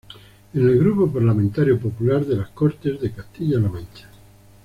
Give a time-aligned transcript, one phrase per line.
[0.55, 4.09] En el Grupo Parlamentario Popular de las Cortes de Castilla La Mancha.